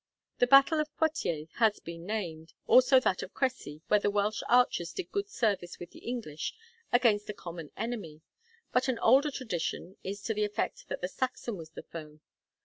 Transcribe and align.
The 0.39 0.47
battle 0.47 0.79
of 0.79 0.87
Poictiers 0.97 1.47
has 1.57 1.79
been 1.79 2.07
named; 2.07 2.53
also 2.65 2.99
that 3.01 3.21
of 3.21 3.35
Cressy, 3.35 3.83
where 3.87 3.99
the 3.99 4.09
Welsh 4.09 4.41
archers 4.49 4.93
did 4.93 5.11
good 5.11 5.29
service 5.29 5.77
with 5.77 5.91
the 5.91 5.99
English 5.99 6.55
against 6.91 7.29
a 7.29 7.35
common 7.35 7.69
enemy; 7.77 8.21
but 8.71 8.87
an 8.87 8.97
older 8.97 9.29
tradition 9.29 9.97
is 10.03 10.23
to 10.23 10.33
the 10.33 10.43
effect 10.43 10.85
that 10.89 11.01
the 11.01 11.07
Saxon 11.07 11.55
was 11.55 11.69
the 11.69 11.83
foe. 11.83 12.19